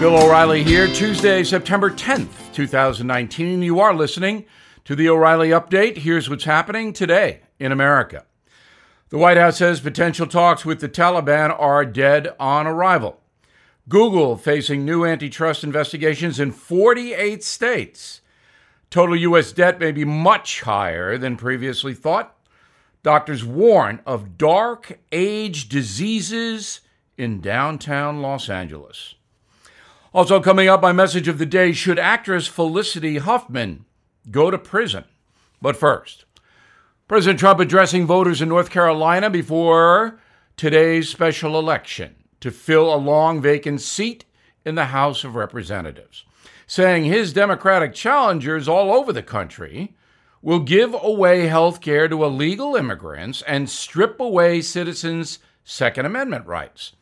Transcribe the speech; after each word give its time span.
Bill 0.00 0.16
O'Reilly 0.16 0.64
here, 0.64 0.88
Tuesday, 0.88 1.44
September 1.44 1.88
10th, 1.88 2.52
2019. 2.52 3.62
You 3.62 3.78
are 3.78 3.94
listening 3.94 4.44
to 4.84 4.96
the 4.96 5.08
O'Reilly 5.08 5.50
Update. 5.50 5.98
Here's 5.98 6.28
what's 6.28 6.44
happening 6.44 6.92
today 6.92 7.42
in 7.60 7.70
America. 7.70 8.26
The 9.10 9.18
White 9.18 9.36
House 9.36 9.58
says 9.58 9.78
potential 9.78 10.26
talks 10.26 10.64
with 10.64 10.80
the 10.80 10.88
Taliban 10.88 11.56
are 11.58 11.86
dead 11.86 12.34
on 12.40 12.66
arrival. 12.66 13.20
Google 13.88 14.36
facing 14.36 14.84
new 14.84 15.04
antitrust 15.04 15.62
investigations 15.62 16.40
in 16.40 16.50
48 16.50 17.44
states. 17.44 18.20
Total 18.90 19.14
U.S. 19.14 19.52
debt 19.52 19.78
may 19.78 19.92
be 19.92 20.04
much 20.04 20.62
higher 20.62 21.16
than 21.16 21.36
previously 21.36 21.94
thought. 21.94 22.36
Doctors 23.04 23.44
warn 23.44 24.00
of 24.04 24.36
dark 24.36 24.98
age 25.12 25.68
diseases 25.68 26.80
in 27.16 27.40
downtown 27.40 28.20
Los 28.20 28.50
Angeles. 28.50 29.14
Also, 30.14 30.40
coming 30.40 30.68
up, 30.68 30.80
my 30.80 30.92
message 30.92 31.26
of 31.26 31.38
the 31.38 31.44
day 31.44 31.72
should 31.72 31.98
actress 31.98 32.46
Felicity 32.46 33.18
Huffman 33.18 33.84
go 34.30 34.48
to 34.48 34.56
prison? 34.56 35.02
But 35.60 35.74
first, 35.74 36.24
President 37.08 37.40
Trump 37.40 37.58
addressing 37.58 38.06
voters 38.06 38.40
in 38.40 38.48
North 38.48 38.70
Carolina 38.70 39.28
before 39.28 40.20
today's 40.56 41.08
special 41.08 41.58
election 41.58 42.14
to 42.38 42.52
fill 42.52 42.94
a 42.94 42.96
long 42.96 43.42
vacant 43.42 43.80
seat 43.80 44.24
in 44.64 44.76
the 44.76 44.86
House 44.86 45.24
of 45.24 45.34
Representatives, 45.34 46.24
saying 46.64 47.06
his 47.06 47.32
Democratic 47.32 47.92
challengers 47.92 48.68
all 48.68 48.92
over 48.92 49.12
the 49.12 49.20
country 49.20 49.96
will 50.40 50.60
give 50.60 50.94
away 50.94 51.48
health 51.48 51.80
care 51.80 52.06
to 52.06 52.22
illegal 52.22 52.76
immigrants 52.76 53.42
and 53.48 53.68
strip 53.68 54.20
away 54.20 54.60
citizens' 54.60 55.40
Second 55.64 56.06
Amendment 56.06 56.46
rights. 56.46 56.92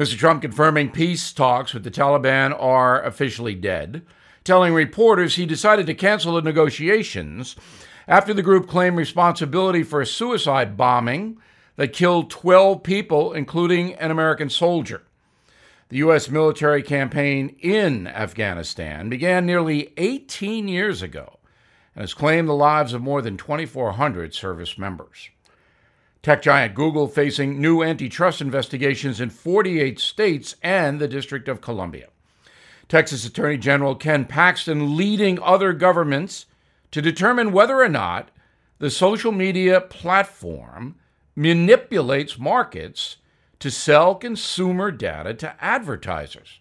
Mr. 0.00 0.16
Trump 0.16 0.40
confirming 0.40 0.90
peace 0.90 1.30
talks 1.30 1.74
with 1.74 1.84
the 1.84 1.90
Taliban 1.90 2.56
are 2.58 3.02
officially 3.02 3.54
dead, 3.54 4.00
telling 4.44 4.72
reporters 4.72 5.34
he 5.34 5.44
decided 5.44 5.84
to 5.84 5.92
cancel 5.92 6.36
the 6.36 6.40
negotiations 6.40 7.54
after 8.08 8.32
the 8.32 8.42
group 8.42 8.66
claimed 8.66 8.96
responsibility 8.96 9.82
for 9.82 10.00
a 10.00 10.06
suicide 10.06 10.74
bombing 10.74 11.36
that 11.76 11.92
killed 11.92 12.30
12 12.30 12.82
people, 12.82 13.34
including 13.34 13.92
an 13.96 14.10
American 14.10 14.48
soldier. 14.48 15.02
The 15.90 15.98
U.S. 15.98 16.30
military 16.30 16.82
campaign 16.82 17.54
in 17.60 18.06
Afghanistan 18.06 19.10
began 19.10 19.44
nearly 19.44 19.92
18 19.98 20.66
years 20.66 21.02
ago 21.02 21.40
and 21.94 22.00
has 22.00 22.14
claimed 22.14 22.48
the 22.48 22.54
lives 22.54 22.94
of 22.94 23.02
more 23.02 23.20
than 23.20 23.36
2,400 23.36 24.32
service 24.32 24.78
members. 24.78 25.28
Tech 26.22 26.42
giant 26.42 26.74
Google 26.74 27.06
facing 27.06 27.60
new 27.60 27.82
antitrust 27.82 28.42
investigations 28.42 29.20
in 29.20 29.30
48 29.30 29.98
states 29.98 30.54
and 30.62 31.00
the 31.00 31.08
District 31.08 31.48
of 31.48 31.62
Columbia. 31.62 32.08
Texas 32.88 33.24
Attorney 33.24 33.56
General 33.56 33.94
Ken 33.94 34.26
Paxton 34.26 34.96
leading 34.96 35.40
other 35.40 35.72
governments 35.72 36.46
to 36.90 37.00
determine 37.00 37.52
whether 37.52 37.80
or 37.80 37.88
not 37.88 38.30
the 38.78 38.90
social 38.90 39.32
media 39.32 39.80
platform 39.80 40.96
manipulates 41.34 42.38
markets 42.38 43.16
to 43.58 43.70
sell 43.70 44.14
consumer 44.14 44.90
data 44.90 45.32
to 45.34 45.54
advertisers. 45.64 46.60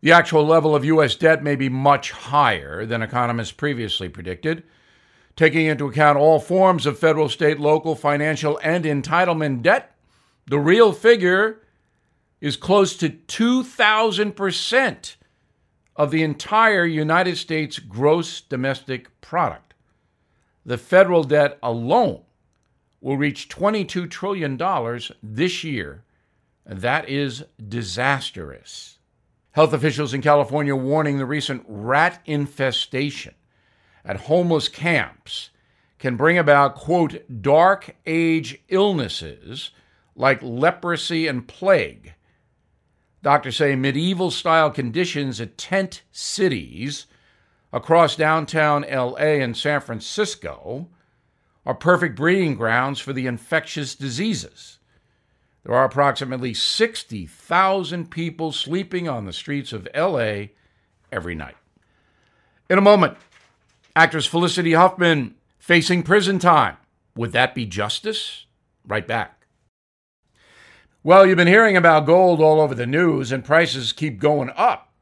The 0.00 0.12
actual 0.12 0.44
level 0.44 0.76
of 0.76 0.84
U.S. 0.84 1.14
debt 1.14 1.42
may 1.42 1.56
be 1.56 1.68
much 1.68 2.10
higher 2.10 2.84
than 2.84 3.02
economists 3.02 3.52
previously 3.52 4.08
predicted 4.08 4.64
Taking 5.38 5.66
into 5.66 5.86
account 5.86 6.18
all 6.18 6.40
forms 6.40 6.84
of 6.84 6.98
federal, 6.98 7.28
state, 7.28 7.60
local, 7.60 7.94
financial, 7.94 8.58
and 8.60 8.84
entitlement 8.84 9.62
debt, 9.62 9.94
the 10.48 10.58
real 10.58 10.92
figure 10.92 11.60
is 12.40 12.56
close 12.56 12.96
to 12.96 13.08
2,000% 13.08 15.14
of 15.94 16.10
the 16.10 16.24
entire 16.24 16.84
United 16.84 17.38
States 17.38 17.78
gross 17.78 18.40
domestic 18.40 19.20
product. 19.20 19.74
The 20.66 20.76
federal 20.76 21.22
debt 21.22 21.56
alone 21.62 22.22
will 23.00 23.16
reach 23.16 23.48
$22 23.48 24.10
trillion 24.10 24.58
this 25.22 25.62
year, 25.62 26.02
that 26.66 27.08
is 27.08 27.44
disastrous. 27.68 28.98
Health 29.52 29.72
officials 29.72 30.12
in 30.12 30.20
California 30.20 30.74
warning 30.74 31.18
the 31.18 31.26
recent 31.26 31.64
rat 31.68 32.20
infestation 32.26 33.34
at 34.08 34.20
homeless 34.22 34.68
camps 34.68 35.50
can 35.98 36.16
bring 36.16 36.38
about, 36.38 36.74
quote, 36.74 37.22
dark 37.42 37.94
age 38.06 38.58
illnesses 38.68 39.70
like 40.16 40.42
leprosy 40.42 41.26
and 41.26 41.46
plague. 41.46 42.14
Doctors 43.22 43.56
say 43.56 43.76
medieval 43.76 44.30
style 44.30 44.70
conditions 44.70 45.40
at 45.40 45.58
tent 45.58 46.02
cities 46.10 47.06
across 47.72 48.16
downtown 48.16 48.86
LA 48.90 49.16
and 49.16 49.56
San 49.56 49.80
Francisco 49.80 50.88
are 51.66 51.74
perfect 51.74 52.16
breeding 52.16 52.54
grounds 52.54 52.98
for 52.98 53.12
the 53.12 53.26
infectious 53.26 53.94
diseases. 53.94 54.78
There 55.64 55.74
are 55.74 55.84
approximately 55.84 56.54
60,000 56.54 58.10
people 58.10 58.52
sleeping 58.52 59.06
on 59.06 59.26
the 59.26 59.32
streets 59.34 59.74
of 59.74 59.86
LA 59.94 60.46
every 61.12 61.34
night. 61.34 61.56
In 62.70 62.78
a 62.78 62.82
moment, 62.82 63.16
Actress 63.98 64.26
Felicity 64.26 64.74
Huffman 64.74 65.34
facing 65.58 66.04
prison 66.04 66.38
time. 66.38 66.76
Would 67.16 67.32
that 67.32 67.52
be 67.52 67.66
justice? 67.66 68.46
Right 68.86 69.04
back. 69.04 69.48
Well, 71.02 71.26
you've 71.26 71.36
been 71.36 71.48
hearing 71.48 71.76
about 71.76 72.06
gold 72.06 72.40
all 72.40 72.60
over 72.60 72.76
the 72.76 72.86
news, 72.86 73.32
and 73.32 73.44
prices 73.44 73.92
keep 73.92 74.20
going 74.20 74.52
up. 74.54 74.92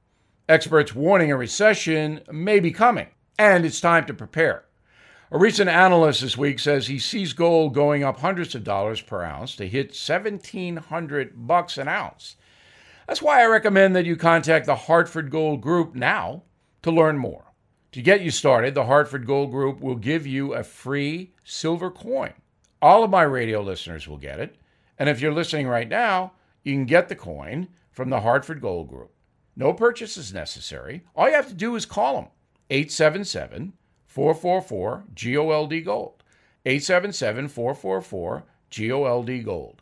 Experts 0.48 0.94
warning 0.94 1.30
a 1.30 1.36
recession 1.36 2.22
may 2.32 2.58
be 2.58 2.70
coming, 2.70 3.08
and 3.38 3.66
it's 3.66 3.82
time 3.82 4.06
to 4.06 4.14
prepare. 4.14 4.64
A 5.30 5.36
recent 5.36 5.68
analyst 5.68 6.22
this 6.22 6.38
week 6.38 6.58
says 6.58 6.86
he 6.86 6.98
sees 6.98 7.34
gold 7.34 7.74
going 7.74 8.02
up 8.02 8.20
hundreds 8.20 8.54
of 8.54 8.64
dollars 8.64 9.02
per 9.02 9.22
ounce 9.22 9.56
to 9.56 9.68
hit 9.68 9.88
1700 9.88 11.46
bucks 11.46 11.76
an 11.76 11.86
ounce. 11.86 12.36
That's 13.06 13.20
why 13.20 13.42
I 13.42 13.46
recommend 13.46 13.94
that 13.94 14.06
you 14.06 14.16
contact 14.16 14.64
the 14.64 14.74
Hartford 14.74 15.30
Gold 15.30 15.60
Group 15.60 15.94
now 15.94 16.44
to 16.80 16.90
learn 16.90 17.18
more. 17.18 17.45
To 17.96 18.02
get 18.02 18.20
you 18.20 18.30
started, 18.30 18.74
the 18.74 18.84
Hartford 18.84 19.26
Gold 19.26 19.50
Group 19.50 19.80
will 19.80 19.94
give 19.94 20.26
you 20.26 20.52
a 20.52 20.62
free 20.62 21.32
silver 21.44 21.90
coin. 21.90 22.34
All 22.82 23.02
of 23.02 23.08
my 23.08 23.22
radio 23.22 23.62
listeners 23.62 24.06
will 24.06 24.18
get 24.18 24.38
it. 24.38 24.56
And 24.98 25.08
if 25.08 25.22
you're 25.22 25.32
listening 25.32 25.66
right 25.66 25.88
now, 25.88 26.32
you 26.62 26.74
can 26.74 26.84
get 26.84 27.08
the 27.08 27.16
coin 27.16 27.68
from 27.90 28.10
the 28.10 28.20
Hartford 28.20 28.60
Gold 28.60 28.88
Group. 28.88 29.14
No 29.56 29.72
purchase 29.72 30.18
is 30.18 30.34
necessary. 30.34 31.04
All 31.14 31.26
you 31.26 31.34
have 31.36 31.48
to 31.48 31.54
do 31.54 31.74
is 31.74 31.86
call 31.86 32.16
them 32.16 32.26
877 32.68 33.72
444 34.04 35.04
GOLD 35.14 35.82
Gold. 35.82 36.22
877 36.66 37.48
444 37.48 38.44
GOLD 38.76 39.42
Gold. 39.42 39.80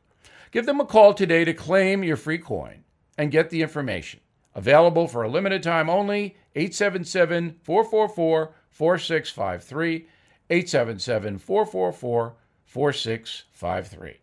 Give 0.52 0.66
them 0.66 0.78
a 0.78 0.86
call 0.86 1.14
today 1.14 1.44
to 1.44 1.52
claim 1.52 2.04
your 2.04 2.16
free 2.16 2.38
coin 2.38 2.84
and 3.18 3.32
get 3.32 3.50
the 3.50 3.62
information. 3.62 4.20
Available 4.54 5.08
for 5.08 5.24
a 5.24 5.28
limited 5.28 5.64
time 5.64 5.90
only 5.90 6.36
877 6.54 7.56
444 7.62 8.54
4653. 8.70 10.06
877 10.50 11.38
444 11.38 12.34
4653. 12.64 14.20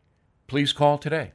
Please 0.47 0.73
call 0.73 0.97
today. 0.97 1.31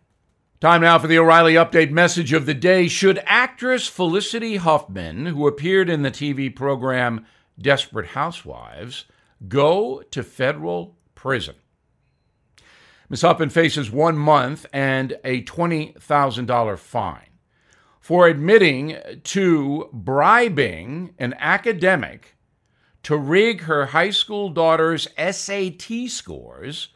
Time 0.61 0.83
now 0.83 0.99
for 0.99 1.07
the 1.07 1.19
O'Reilly 1.19 1.55
Update 1.55 1.91
message 1.91 2.33
of 2.33 2.47
the 2.47 2.55
day. 2.55 2.89
Should 2.89 3.23
actress 3.27 3.87
Felicity 3.87 4.57
Huffman, 4.57 5.27
who 5.27 5.47
appeared 5.47 5.91
in 5.91 6.03
the 6.03 6.11
TV 6.11 6.55
program 6.55 7.27
Desperate 7.59 8.09
Housewives, 8.09 9.05
go 9.49 10.03
to 10.11 10.23
federal 10.23 10.97
prison? 11.15 11.57
Ms. 13.09 13.23
Huffman 13.23 13.51
faces 13.51 13.91
one 13.91 14.17
month 14.17 14.67
and 14.73 15.19
a 15.25 15.43
$20,000 15.45 16.79
fine 16.79 17.36
for 18.07 18.29
admitting 18.29 18.97
to 19.25 19.91
bribing 19.93 21.13
an 21.19 21.35
academic 21.41 22.37
to 23.03 23.17
rig 23.17 23.63
her 23.63 23.87
high 23.87 24.11
school 24.11 24.49
daughter's 24.49 25.09
SAT 25.19 26.07
scores 26.07 26.91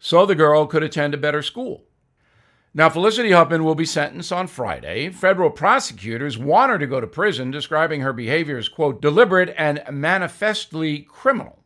so 0.00 0.26
the 0.26 0.34
girl 0.34 0.66
could 0.66 0.82
attend 0.82 1.14
a 1.14 1.16
better 1.16 1.42
school. 1.42 1.84
Now, 2.74 2.90
Felicity 2.90 3.30
Huffman 3.30 3.62
will 3.62 3.76
be 3.76 3.84
sentenced 3.84 4.32
on 4.32 4.48
Friday. 4.48 5.10
Federal 5.10 5.48
prosecutors 5.48 6.36
want 6.36 6.72
her 6.72 6.78
to 6.80 6.88
go 6.88 7.00
to 7.00 7.06
prison, 7.06 7.52
describing 7.52 8.00
her 8.00 8.12
behavior 8.12 8.58
as, 8.58 8.68
quote, 8.68 9.00
deliberate 9.00 9.54
and 9.56 9.80
manifestly 9.92 11.02
criminal. 11.02 11.62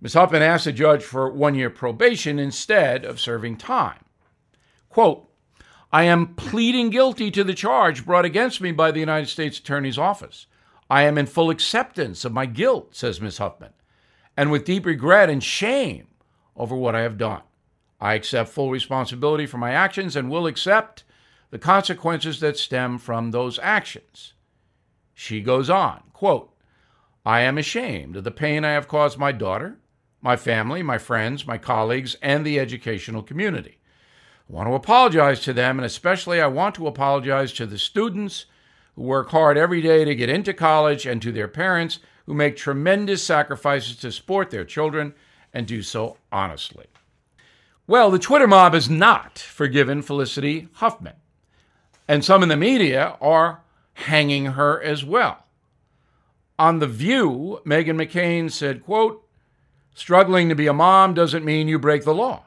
Ms. 0.00 0.14
Huffman 0.14 0.40
asked 0.40 0.66
the 0.66 0.72
judge 0.72 1.02
for 1.02 1.32
one 1.32 1.56
year 1.56 1.68
probation 1.68 2.38
instead 2.38 3.04
of 3.04 3.20
serving 3.20 3.56
time. 3.56 4.04
Quote, 4.88 5.28
I 5.94 6.02
am 6.02 6.34
pleading 6.34 6.90
guilty 6.90 7.30
to 7.30 7.44
the 7.44 7.54
charge 7.54 8.04
brought 8.04 8.24
against 8.24 8.60
me 8.60 8.72
by 8.72 8.90
the 8.90 8.98
United 8.98 9.28
States 9.28 9.60
Attorney's 9.60 9.96
Office. 9.96 10.48
I 10.90 11.04
am 11.04 11.16
in 11.16 11.26
full 11.26 11.50
acceptance 11.50 12.24
of 12.24 12.32
my 12.32 12.46
guilt, 12.46 12.96
says 12.96 13.20
Ms. 13.20 13.38
Huffman, 13.38 13.74
and 14.36 14.50
with 14.50 14.64
deep 14.64 14.86
regret 14.86 15.30
and 15.30 15.40
shame 15.40 16.08
over 16.56 16.74
what 16.74 16.96
I 16.96 17.02
have 17.02 17.16
done. 17.16 17.42
I 18.00 18.14
accept 18.14 18.50
full 18.50 18.72
responsibility 18.72 19.46
for 19.46 19.58
my 19.58 19.70
actions 19.70 20.16
and 20.16 20.28
will 20.28 20.48
accept 20.48 21.04
the 21.50 21.60
consequences 21.60 22.40
that 22.40 22.58
stem 22.58 22.98
from 22.98 23.30
those 23.30 23.60
actions. 23.62 24.32
She 25.14 25.42
goes 25.42 25.70
on, 25.70 26.02
quote, 26.12 26.52
I 27.24 27.42
am 27.42 27.56
ashamed 27.56 28.16
of 28.16 28.24
the 28.24 28.32
pain 28.32 28.64
I 28.64 28.72
have 28.72 28.88
caused 28.88 29.16
my 29.16 29.30
daughter, 29.30 29.78
my 30.20 30.34
family, 30.34 30.82
my 30.82 30.98
friends, 30.98 31.46
my 31.46 31.56
colleagues, 31.56 32.16
and 32.20 32.44
the 32.44 32.58
educational 32.58 33.22
community. 33.22 33.78
I 34.48 34.52
want 34.52 34.68
to 34.68 34.74
apologize 34.74 35.40
to 35.40 35.52
them, 35.52 35.78
and 35.78 35.86
especially 35.86 36.40
I 36.40 36.46
want 36.48 36.74
to 36.76 36.86
apologize 36.86 37.52
to 37.54 37.66
the 37.66 37.78
students 37.78 38.44
who 38.94 39.02
work 39.02 39.30
hard 39.30 39.56
every 39.56 39.80
day 39.80 40.04
to 40.04 40.14
get 40.14 40.28
into 40.28 40.52
college 40.52 41.06
and 41.06 41.20
to 41.22 41.32
their 41.32 41.48
parents 41.48 41.98
who 42.26 42.34
make 42.34 42.56
tremendous 42.56 43.22
sacrifices 43.22 43.96
to 43.96 44.12
support 44.12 44.50
their 44.50 44.64
children 44.64 45.14
and 45.52 45.66
do 45.66 45.82
so 45.82 46.18
honestly. 46.30 46.86
Well, 47.86 48.10
the 48.10 48.18
Twitter 48.18 48.46
mob 48.46 48.74
has 48.74 48.88
not 48.88 49.38
forgiven 49.38 50.02
Felicity 50.02 50.68
Huffman, 50.74 51.14
and 52.06 52.24
some 52.24 52.42
in 52.42 52.48
the 52.48 52.56
media 52.56 53.16
are 53.20 53.62
hanging 53.94 54.46
her 54.46 54.82
as 54.82 55.04
well. 55.04 55.44
On 56.58 56.78
The 56.78 56.86
View, 56.86 57.60
Meghan 57.64 57.96
McCain 57.96 58.50
said, 58.50 58.84
quote, 58.84 59.26
struggling 59.94 60.48
to 60.48 60.54
be 60.54 60.66
a 60.66 60.72
mom 60.72 61.14
doesn't 61.14 61.44
mean 61.44 61.68
you 61.68 61.78
break 61.78 62.04
the 62.04 62.14
law. 62.14 62.44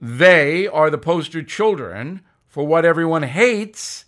They 0.00 0.66
are 0.66 0.90
the 0.90 0.98
poster 0.98 1.42
children 1.42 2.22
for 2.46 2.66
what 2.66 2.84
everyone 2.84 3.24
hates 3.24 4.04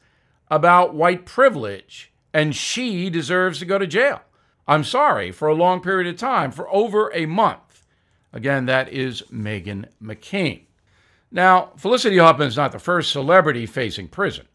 about 0.51 0.95
white 0.95 1.27
privilege, 1.27 2.13
and 2.33 2.55
she 2.55 3.11
deserves 3.11 3.59
to 3.59 3.65
go 3.65 3.79
to 3.79 3.87
jail. 3.87 4.23
I'm 4.67 4.85
sorry, 4.85 5.33
for 5.33 5.49
a 5.49 5.55
long 5.55 5.81
period 5.81 6.07
of 6.13 6.19
time, 6.19 6.53
for 6.53 6.73
over 6.73 7.13
a 7.13 7.27
month. 7.27 7.87
Again, 8.33 8.67
that 8.67 8.93
is 8.93 9.23
Meghan 9.33 9.87
McCain. 10.01 10.63
Now, 11.33 11.73
Felicity 11.77 12.19
Huffman 12.19 12.49
is 12.49 12.57
not 12.57 12.73
the 12.73 12.79
first 12.79 13.11
celebrity 13.11 13.67
facing 13.67 14.09
prison. 14.09 14.47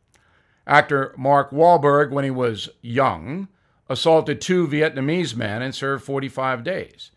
Actor 0.68 1.14
Mark 1.18 1.52
Wahlberg, 1.52 2.12
when 2.12 2.24
he 2.24 2.32
was 2.32 2.70
young, 2.82 3.48
assaulted 3.88 4.42
two 4.42 4.68
Vietnamese 4.68 5.36
men 5.36 5.62
and 5.62 5.76
served 5.76 6.04
45 6.04 6.64
days. 6.64 7.12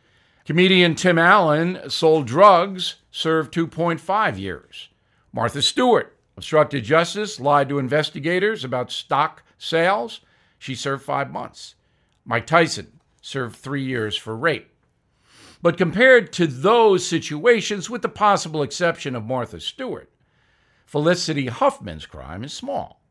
Comedian 0.48 0.94
Tim 0.94 1.18
Allen 1.18 1.78
sold 1.90 2.26
drugs, 2.26 2.94
served 3.10 3.52
2.5 3.52 4.38
years. 4.38 4.88
Martha 5.30 5.60
Stewart 5.60 6.16
obstructed 6.38 6.84
justice, 6.84 7.38
lied 7.38 7.68
to 7.68 7.78
investigators 7.78 8.64
about 8.64 8.90
stock 8.90 9.42
sales. 9.58 10.20
She 10.58 10.74
served 10.74 11.04
five 11.04 11.30
months. 11.30 11.74
Mike 12.24 12.46
Tyson 12.46 12.98
served 13.20 13.56
three 13.56 13.84
years 13.84 14.16
for 14.16 14.34
rape. 14.34 14.70
But 15.60 15.76
compared 15.76 16.32
to 16.32 16.46
those 16.46 17.06
situations, 17.06 17.90
with 17.90 18.00
the 18.00 18.08
possible 18.08 18.62
exception 18.62 19.14
of 19.14 19.26
Martha 19.26 19.60
Stewart, 19.60 20.10
Felicity 20.86 21.48
Huffman's 21.48 22.06
crime 22.06 22.42
is 22.42 22.54
small. 22.54 23.02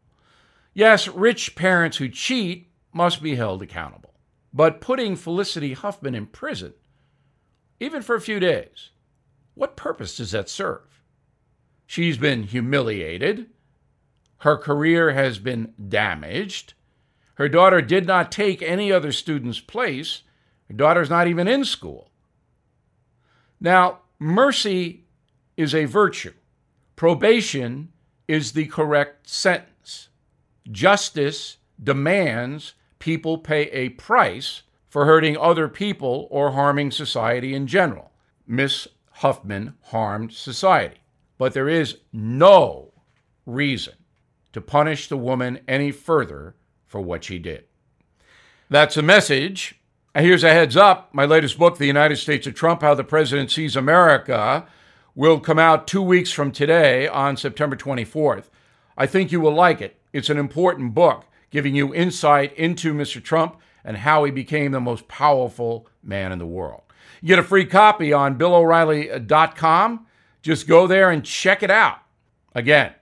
Yes, 0.73 1.07
rich 1.07 1.55
parents 1.55 1.97
who 1.97 2.09
cheat 2.09 2.71
must 2.93 3.21
be 3.21 3.35
held 3.35 3.61
accountable. 3.61 4.15
But 4.51 4.81
putting 4.81 5.15
Felicity 5.15 5.73
Huffman 5.73 6.15
in 6.15 6.25
prison, 6.25 6.73
even 7.79 8.01
for 8.01 8.15
a 8.15 8.21
few 8.21 8.39
days, 8.39 8.89
what 9.53 9.75
purpose 9.75 10.17
does 10.17 10.31
that 10.31 10.49
serve? 10.49 11.01
She's 11.85 12.17
been 12.17 12.43
humiliated. 12.43 13.47
Her 14.39 14.57
career 14.57 15.13
has 15.13 15.39
been 15.39 15.73
damaged. 15.87 16.73
Her 17.35 17.49
daughter 17.49 17.81
did 17.81 18.05
not 18.05 18.31
take 18.31 18.61
any 18.61 18.91
other 18.91 19.11
student's 19.11 19.59
place. 19.59 20.23
Her 20.67 20.73
daughter's 20.73 21.09
not 21.09 21.27
even 21.27 21.47
in 21.47 21.65
school. 21.65 22.11
Now, 23.59 23.99
mercy 24.19 25.05
is 25.55 25.73
a 25.73 25.85
virtue, 25.85 26.33
probation 26.95 27.91
is 28.27 28.51
the 28.51 28.65
correct 28.65 29.27
sentence. 29.29 30.09
Justice 30.69 31.57
demands 31.81 32.73
people 32.99 33.37
pay 33.37 33.63
a 33.71 33.89
price 33.89 34.63
for 34.97 35.05
hurting 35.05 35.37
other 35.37 35.67
people 35.67 36.27
or 36.31 36.53
harming 36.53 36.89
society 36.89 37.53
in 37.53 37.67
general. 37.67 38.09
Miss 38.47 38.87
Huffman 39.11 39.75
harmed 39.83 40.33
society. 40.33 40.97
But 41.37 41.53
there 41.53 41.69
is 41.69 41.99
no 42.11 42.93
reason 43.45 43.93
to 44.53 44.59
punish 44.59 45.07
the 45.07 45.15
woman 45.15 45.59
any 45.67 45.91
further 45.91 46.55
for 46.87 46.99
what 46.99 47.23
she 47.23 47.37
did. 47.37 47.65
That's 48.71 48.97
a 48.97 49.03
message. 49.03 49.79
Here's 50.15 50.43
a 50.43 50.49
heads 50.49 50.75
up 50.75 51.13
my 51.13 51.25
latest 51.25 51.59
book, 51.59 51.77
The 51.77 51.85
United 51.85 52.15
States 52.15 52.47
of 52.47 52.55
Trump 52.55 52.81
How 52.81 52.95
the 52.95 53.03
President 53.03 53.51
Sees 53.51 53.75
America, 53.75 54.65
will 55.13 55.39
come 55.39 55.59
out 55.59 55.85
two 55.85 56.01
weeks 56.01 56.31
from 56.31 56.51
today 56.51 57.07
on 57.07 57.37
September 57.37 57.75
24th. 57.75 58.45
I 58.97 59.05
think 59.05 59.31
you 59.31 59.41
will 59.41 59.53
like 59.53 59.79
it. 59.79 59.99
It's 60.11 60.31
an 60.31 60.39
important 60.39 60.95
book 60.95 61.25
giving 61.51 61.75
you 61.75 61.93
insight 61.93 62.51
into 62.57 62.95
Mr. 62.95 63.23
Trump 63.23 63.57
and 63.87 63.95
how 63.95 64.25
he 64.25 64.31
became 64.31 64.73
the 64.73 64.81
most 64.81 65.07
powerful 65.07 65.87
man 66.03 66.33
in 66.33 66.39
the 66.39 66.45
world. 66.45 66.81
You 67.21 67.29
get 67.29 67.39
a 67.39 67.43
free 67.43 67.65
copy 67.65 68.11
on 68.11 68.37
BillO'Reilly.com. 68.37 70.05
Just 70.41 70.67
go 70.67 70.85
there 70.85 71.09
and 71.09 71.23
check 71.23 71.63
it 71.63 71.71
out. 71.71 71.99
Again, 72.53 72.93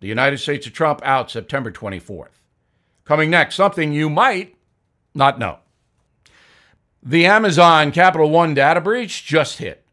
the 0.00 0.08
United 0.08 0.38
States 0.38 0.66
of 0.66 0.72
Trump 0.72 1.00
out 1.04 1.30
September 1.30 1.70
24th. 1.70 2.40
Coming 3.04 3.30
next, 3.30 3.54
something 3.54 3.92
you 3.92 4.10
might 4.10 4.56
not 5.14 5.38
know. 5.38 5.60
The 7.00 7.26
Amazon 7.26 7.92
Capital 7.92 8.28
One 8.28 8.54
data 8.54 8.80
breach 8.80 9.24
just 9.24 9.58
hit. 9.58 9.84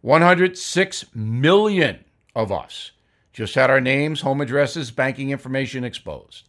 106 0.00 1.04
million 1.14 2.04
of 2.34 2.50
us 2.50 2.92
just 3.34 3.54
had 3.54 3.68
our 3.68 3.82
names, 3.82 4.22
home 4.22 4.40
addresses, 4.40 4.90
banking 4.90 5.30
information 5.30 5.84
exposed. 5.84 6.48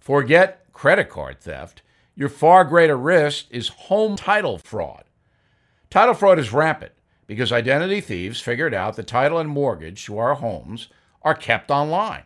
Forget 0.00 0.72
credit 0.72 1.10
card 1.10 1.40
theft. 1.40 1.82
Your 2.16 2.30
far 2.30 2.64
greater 2.64 2.96
risk 2.96 3.44
is 3.50 3.68
home 3.68 4.16
title 4.16 4.56
fraud. 4.56 5.04
Title 5.90 6.14
fraud 6.14 6.38
is 6.38 6.52
rampant 6.52 6.92
because 7.26 7.52
identity 7.52 8.00
thieves 8.00 8.40
figured 8.40 8.72
out 8.72 8.96
the 8.96 9.02
title 9.02 9.38
and 9.38 9.50
mortgage 9.50 10.06
to 10.06 10.16
our 10.16 10.36
homes 10.36 10.88
are 11.20 11.34
kept 11.34 11.70
online. 11.70 12.22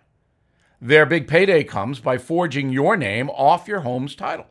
Their 0.81 1.07
big 1.07 1.27
payday 1.27 1.65
comes 1.65 1.99
by 1.99 2.19
forging 2.19 2.71
your 2.71 2.97
name 2.97 3.29
off 3.31 3.67
your 3.67 3.81
home's 3.81 4.15
title. 4.15 4.47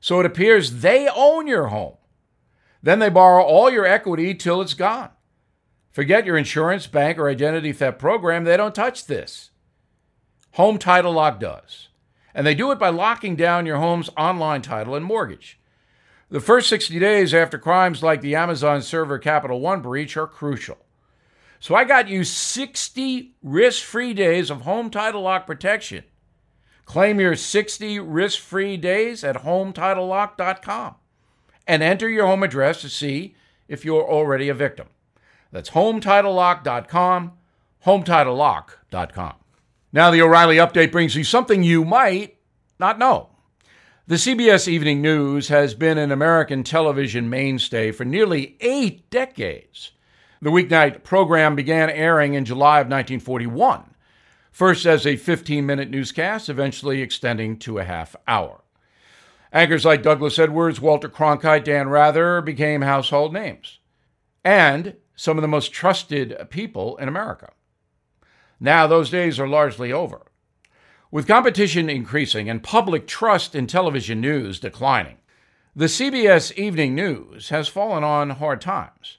So 0.00 0.18
it 0.18 0.26
appears 0.26 0.80
they 0.80 1.08
own 1.14 1.46
your 1.46 1.66
home. 1.66 1.96
Then 2.82 2.98
they 2.98 3.10
borrow 3.10 3.42
all 3.42 3.70
your 3.70 3.86
equity 3.86 4.34
till 4.34 4.62
it's 4.62 4.74
gone. 4.74 5.10
Forget 5.90 6.26
your 6.26 6.36
insurance, 6.36 6.86
bank, 6.86 7.18
or 7.18 7.28
identity 7.28 7.72
theft 7.72 7.98
program, 7.98 8.44
they 8.44 8.56
don't 8.56 8.74
touch 8.74 9.06
this. 9.06 9.50
Home 10.52 10.78
Title 10.78 11.12
Lock 11.12 11.38
does. 11.38 11.88
And 12.34 12.46
they 12.46 12.54
do 12.54 12.72
it 12.72 12.78
by 12.78 12.88
locking 12.88 13.36
down 13.36 13.66
your 13.66 13.76
home's 13.76 14.10
online 14.16 14.62
title 14.62 14.94
and 14.94 15.04
mortgage. 15.04 15.60
The 16.30 16.40
first 16.40 16.68
60 16.68 16.98
days 16.98 17.32
after 17.32 17.58
crimes 17.58 18.02
like 18.02 18.20
the 18.20 18.34
Amazon 18.34 18.82
server 18.82 19.18
Capital 19.18 19.60
One 19.60 19.80
breach 19.80 20.16
are 20.16 20.26
crucial. 20.26 20.78
So 21.60 21.74
I 21.74 21.84
got 21.84 22.08
you 22.08 22.24
60 22.24 23.34
risk 23.42 23.82
free 23.84 24.12
days 24.12 24.50
of 24.50 24.62
home 24.62 24.90
title 24.90 25.22
lock 25.22 25.46
protection. 25.46 26.04
Claim 26.84 27.20
your 27.20 27.36
60 27.36 28.00
risk 28.00 28.40
free 28.40 28.76
days 28.76 29.24
at 29.24 29.36
hometitlelock.com 29.36 30.96
and 31.66 31.82
enter 31.82 32.08
your 32.08 32.26
home 32.26 32.42
address 32.42 32.82
to 32.82 32.88
see 32.88 33.34
if 33.68 33.84
you're 33.84 34.06
already 34.06 34.48
a 34.48 34.54
victim. 34.54 34.88
That's 35.52 35.70
hometitlelock.com, 35.70 37.32
hometitlelock.com. 37.86 39.34
Now, 39.94 40.10
the 40.10 40.22
O'Reilly 40.22 40.56
update 40.56 40.90
brings 40.90 41.14
you 41.14 41.22
something 41.22 41.62
you 41.62 41.84
might 41.84 42.36
not 42.80 42.98
know. 42.98 43.28
The 44.08 44.16
CBS 44.16 44.66
Evening 44.66 45.00
News 45.00 45.46
has 45.46 45.74
been 45.74 45.98
an 45.98 46.10
American 46.10 46.64
television 46.64 47.30
mainstay 47.30 47.92
for 47.92 48.04
nearly 48.04 48.56
eight 48.58 49.08
decades. 49.08 49.92
The 50.42 50.50
weeknight 50.50 51.04
program 51.04 51.54
began 51.54 51.90
airing 51.90 52.34
in 52.34 52.44
July 52.44 52.80
of 52.80 52.88
1941, 52.88 53.94
first 54.50 54.84
as 54.84 55.06
a 55.06 55.14
15 55.14 55.64
minute 55.64 55.90
newscast, 55.90 56.48
eventually 56.48 57.00
extending 57.00 57.56
to 57.60 57.78
a 57.78 57.84
half 57.84 58.16
hour. 58.26 58.64
Anchors 59.52 59.84
like 59.84 60.02
Douglas 60.02 60.40
Edwards, 60.40 60.80
Walter 60.80 61.08
Cronkite, 61.08 61.62
Dan 61.62 61.88
Rather 61.88 62.40
became 62.40 62.82
household 62.82 63.32
names, 63.32 63.78
and 64.44 64.96
some 65.14 65.38
of 65.38 65.42
the 65.42 65.46
most 65.46 65.72
trusted 65.72 66.36
people 66.50 66.96
in 66.96 67.06
America. 67.06 67.52
Now, 68.60 68.86
those 68.86 69.10
days 69.10 69.38
are 69.38 69.48
largely 69.48 69.92
over. 69.92 70.22
With 71.10 71.28
competition 71.28 71.88
increasing 71.88 72.48
and 72.48 72.62
public 72.62 73.06
trust 73.06 73.54
in 73.54 73.66
television 73.66 74.20
news 74.20 74.58
declining, 74.58 75.18
the 75.76 75.86
CBS 75.86 76.56
Evening 76.56 76.94
News 76.94 77.50
has 77.50 77.68
fallen 77.68 78.04
on 78.04 78.30
hard 78.30 78.60
times. 78.60 79.18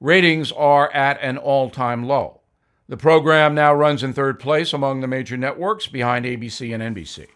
Ratings 0.00 0.52
are 0.52 0.92
at 0.92 1.18
an 1.20 1.36
all 1.36 1.70
time 1.70 2.04
low. 2.04 2.40
The 2.88 2.96
program 2.96 3.54
now 3.54 3.74
runs 3.74 4.02
in 4.02 4.12
third 4.12 4.38
place 4.38 4.72
among 4.72 5.00
the 5.00 5.08
major 5.08 5.36
networks 5.36 5.86
behind 5.86 6.24
ABC 6.24 6.72
and 6.72 6.96
NBC. 6.96 7.26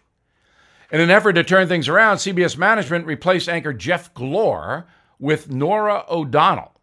In 0.91 0.99
an 0.99 1.09
effort 1.09 1.33
to 1.33 1.43
turn 1.43 1.67
things 1.67 1.87
around, 1.87 2.17
CBS 2.17 2.57
management 2.57 3.05
replaced 3.05 3.49
anchor 3.49 3.73
Jeff 3.73 4.13
Glor 4.13 4.85
with 5.19 5.51
Norah 5.51 6.05
O'Donnell. 6.09 6.79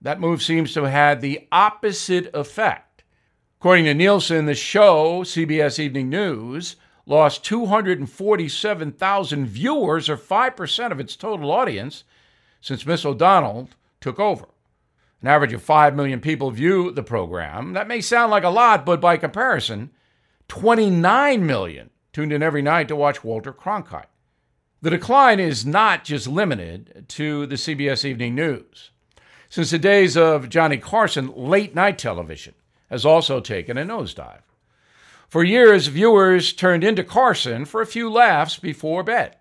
That 0.00 0.20
move 0.20 0.42
seems 0.42 0.74
to 0.74 0.82
have 0.82 0.92
had 0.92 1.20
the 1.20 1.46
opposite 1.50 2.30
effect 2.34 2.91
According 3.62 3.84
to 3.84 3.94
Nielsen, 3.94 4.46
the 4.46 4.56
show, 4.56 5.22
CBS 5.22 5.78
Evening 5.78 6.08
News, 6.08 6.74
lost 7.06 7.44
247,000 7.44 9.46
viewers, 9.46 10.08
or 10.08 10.16
5% 10.16 10.90
of 10.90 10.98
its 10.98 11.14
total 11.14 11.52
audience, 11.52 12.02
since 12.60 12.84
Miss 12.84 13.04
O'Donnell 13.04 13.68
took 14.00 14.18
over. 14.18 14.46
An 15.20 15.28
average 15.28 15.52
of 15.52 15.62
5 15.62 15.94
million 15.94 16.20
people 16.20 16.50
view 16.50 16.90
the 16.90 17.04
program. 17.04 17.72
That 17.74 17.86
may 17.86 18.00
sound 18.00 18.32
like 18.32 18.42
a 18.42 18.48
lot, 18.48 18.84
but 18.84 19.00
by 19.00 19.16
comparison, 19.16 19.92
29 20.48 21.46
million 21.46 21.90
tuned 22.12 22.32
in 22.32 22.42
every 22.42 22.62
night 22.62 22.88
to 22.88 22.96
watch 22.96 23.22
Walter 23.22 23.52
Cronkite. 23.52 24.06
The 24.80 24.90
decline 24.90 25.38
is 25.38 25.64
not 25.64 26.02
just 26.02 26.26
limited 26.26 27.04
to 27.10 27.46
the 27.46 27.54
CBS 27.54 28.04
Evening 28.04 28.34
News. 28.34 28.90
Since 29.48 29.70
the 29.70 29.78
days 29.78 30.16
of 30.16 30.48
Johnny 30.48 30.78
Carson, 30.78 31.32
late 31.36 31.76
night 31.76 31.96
television 31.96 32.54
has 32.92 33.06
also 33.06 33.40
taken 33.40 33.78
a 33.78 33.84
nosedive. 33.84 34.42
For 35.26 35.42
years, 35.42 35.86
viewers 35.86 36.52
turned 36.52 36.84
into 36.84 37.02
Carson 37.02 37.64
for 37.64 37.80
a 37.80 37.86
few 37.86 38.10
laughs 38.12 38.58
before 38.58 39.02
bed. 39.02 39.36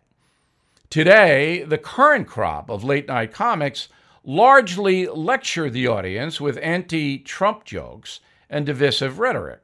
Today, 0.89 1.63
the 1.63 1.77
current 1.77 2.27
crop 2.27 2.69
of 2.69 2.85
late 2.85 3.09
night 3.09 3.33
comics 3.33 3.89
largely 4.23 5.05
lecture 5.05 5.69
the 5.69 5.85
audience 5.85 6.39
with 6.39 6.57
anti 6.61 7.19
Trump 7.19 7.65
jokes 7.65 8.21
and 8.49 8.65
divisive 8.65 9.19
rhetoric. 9.19 9.61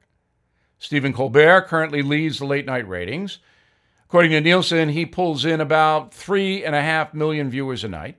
Stephen 0.78 1.14
Colbert 1.14 1.68
currently 1.68 2.02
leads 2.02 2.40
the 2.40 2.46
late 2.46 2.66
night 2.66 2.88
ratings. 2.90 3.40
According 4.04 4.32
to 4.32 4.42
Nielsen, 4.42 4.90
he 4.90 5.06
pulls 5.06 5.46
in 5.46 5.62
about 5.62 6.14
three 6.14 6.64
and 6.66 6.76
a 6.76 6.82
half 6.82 7.14
million 7.14 7.50
viewers 7.50 7.86
a 7.86 7.88
night. 7.88 8.18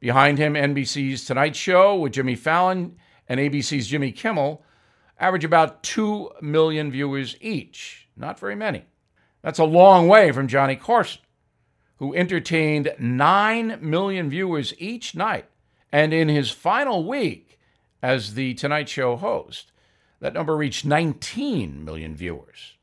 Behind 0.00 0.38
him, 0.38 0.54
NBC's 0.54 1.26
Tonight 1.26 1.54
Show 1.54 1.96
with 1.96 2.14
Jimmy 2.14 2.34
Fallon 2.34 2.96
and 3.28 3.38
ABC's 3.38 3.88
Jimmy 3.88 4.10
Kimmel 4.10 4.64
average 5.22 5.44
about 5.44 5.84
2 5.84 6.32
million 6.42 6.90
viewers 6.90 7.36
each. 7.40 8.08
Not 8.16 8.40
very 8.40 8.56
many. 8.56 8.84
That's 9.40 9.60
a 9.60 9.64
long 9.64 10.08
way 10.08 10.32
from 10.32 10.48
Johnny 10.48 10.74
Carson, 10.74 11.22
who 11.96 12.14
entertained 12.14 12.92
9 12.98 13.78
million 13.80 14.28
viewers 14.28 14.74
each 14.78 15.14
night. 15.14 15.46
And 15.92 16.12
in 16.12 16.28
his 16.28 16.50
final 16.50 17.06
week 17.06 17.60
as 18.02 18.34
the 18.34 18.54
Tonight 18.54 18.88
Show 18.88 19.14
host, 19.16 19.70
that 20.18 20.34
number 20.34 20.56
reached 20.56 20.84
19 20.84 21.84
million 21.84 22.16
viewers. 22.16 22.76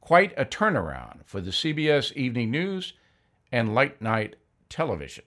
Quite 0.00 0.34
a 0.36 0.44
turnaround 0.44 1.24
for 1.24 1.40
the 1.40 1.52
CBS 1.52 2.12
Evening 2.12 2.50
News 2.50 2.92
and 3.50 3.74
late 3.74 4.02
night 4.02 4.36
television. 4.68 5.24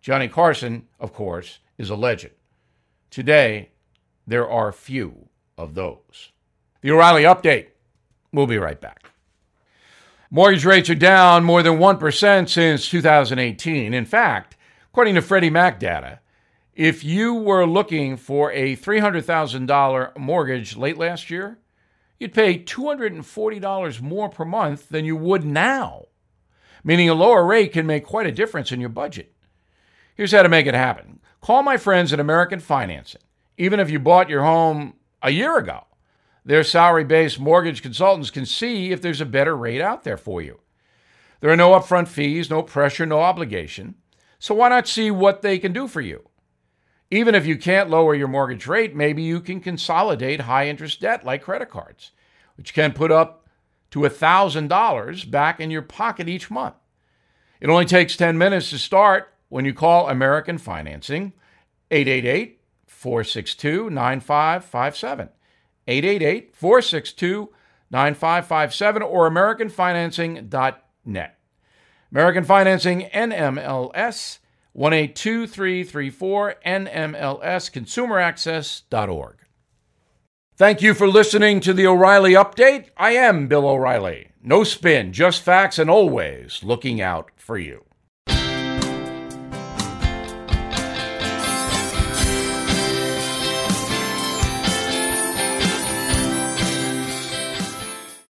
Johnny 0.00 0.26
Carson, 0.26 0.88
of 0.98 1.12
course, 1.12 1.60
is 1.78 1.90
a 1.90 1.94
legend. 1.94 2.34
Today, 3.10 3.70
there 4.26 4.48
are 4.48 4.72
few 4.72 5.28
of 5.56 5.74
those. 5.74 6.32
The 6.80 6.90
O'Reilly 6.90 7.22
Update. 7.22 7.68
We'll 8.32 8.46
be 8.46 8.58
right 8.58 8.80
back. 8.80 9.10
Mortgage 10.30 10.64
rates 10.64 10.90
are 10.90 10.96
down 10.96 11.44
more 11.44 11.62
than 11.62 11.78
1% 11.78 12.48
since 12.48 12.88
2018. 12.88 13.94
In 13.94 14.04
fact, 14.04 14.56
according 14.90 15.14
to 15.14 15.22
Freddie 15.22 15.50
Mac 15.50 15.78
data, 15.78 16.18
if 16.74 17.04
you 17.04 17.34
were 17.34 17.66
looking 17.66 18.16
for 18.16 18.50
a 18.50 18.74
$300,000 18.74 20.16
mortgage 20.16 20.76
late 20.76 20.98
last 20.98 21.30
year, 21.30 21.58
you'd 22.18 22.34
pay 22.34 22.58
$240 22.58 24.00
more 24.00 24.28
per 24.28 24.44
month 24.44 24.88
than 24.88 25.04
you 25.04 25.14
would 25.14 25.44
now, 25.44 26.06
meaning 26.82 27.08
a 27.08 27.14
lower 27.14 27.46
rate 27.46 27.72
can 27.72 27.86
make 27.86 28.04
quite 28.04 28.26
a 28.26 28.32
difference 28.32 28.72
in 28.72 28.80
your 28.80 28.88
budget. 28.88 29.32
Here's 30.16 30.32
how 30.32 30.42
to 30.42 30.48
make 30.48 30.66
it 30.66 30.74
happen 30.74 31.20
call 31.40 31.62
my 31.62 31.76
friends 31.76 32.12
at 32.12 32.18
American 32.18 32.58
Financing. 32.58 33.20
Even 33.56 33.78
if 33.78 33.90
you 33.90 34.00
bought 34.00 34.30
your 34.30 34.42
home 34.42 34.94
a 35.24 35.30
year 35.30 35.56
ago. 35.56 35.86
Their 36.44 36.62
salary 36.62 37.04
based 37.04 37.40
mortgage 37.40 37.82
consultants 37.82 38.30
can 38.30 38.44
see 38.46 38.92
if 38.92 39.00
there's 39.00 39.22
a 39.22 39.26
better 39.26 39.56
rate 39.56 39.80
out 39.80 40.04
there 40.04 40.18
for 40.18 40.42
you. 40.42 40.60
There 41.40 41.50
are 41.50 41.56
no 41.56 41.72
upfront 41.72 42.08
fees, 42.08 42.50
no 42.50 42.62
pressure, 42.62 43.06
no 43.06 43.20
obligation. 43.20 43.96
So 44.38 44.54
why 44.54 44.68
not 44.68 44.86
see 44.86 45.10
what 45.10 45.40
they 45.40 45.58
can 45.58 45.72
do 45.72 45.88
for 45.88 46.02
you? 46.02 46.28
Even 47.10 47.34
if 47.34 47.46
you 47.46 47.56
can't 47.56 47.90
lower 47.90 48.14
your 48.14 48.28
mortgage 48.28 48.66
rate, 48.66 48.94
maybe 48.94 49.22
you 49.22 49.40
can 49.40 49.60
consolidate 49.60 50.42
high 50.42 50.68
interest 50.68 51.00
debt 51.00 51.24
like 51.24 51.42
credit 51.42 51.70
cards, 51.70 52.12
which 52.56 52.74
can 52.74 52.92
put 52.92 53.10
up 53.10 53.46
to 53.90 54.00
$1,000 54.00 55.30
back 55.30 55.60
in 55.60 55.70
your 55.70 55.82
pocket 55.82 56.28
each 56.28 56.50
month. 56.50 56.74
It 57.60 57.70
only 57.70 57.86
takes 57.86 58.16
10 58.16 58.36
minutes 58.36 58.68
to 58.70 58.78
start 58.78 59.32
when 59.48 59.64
you 59.64 59.72
call 59.72 60.08
American 60.08 60.58
Financing 60.58 61.32
888 61.90 62.60
462 63.04 63.90
9557. 63.90 65.28
888 65.86 66.56
462 66.56 67.50
9557 67.90 69.02
or 69.02 69.30
AmericanFinancing.net. 69.30 71.38
American 72.10 72.44
Financing 72.44 73.02
NMLS 73.12 74.38
182334 74.72 76.54
NMLS 76.64 77.70
ConsumerAccess.org. 77.70 79.36
Thank 80.56 80.80
you 80.80 80.94
for 80.94 81.06
listening 81.06 81.60
to 81.60 81.74
the 81.74 81.86
O'Reilly 81.86 82.32
Update. 82.32 82.86
I 82.96 83.10
am 83.10 83.48
Bill 83.48 83.68
O'Reilly. 83.68 84.30
No 84.42 84.64
spin, 84.64 85.12
just 85.12 85.42
facts, 85.42 85.78
and 85.78 85.90
always 85.90 86.64
looking 86.64 87.02
out 87.02 87.32
for 87.36 87.58
you. 87.58 87.84